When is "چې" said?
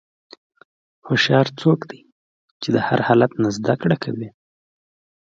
2.61-2.69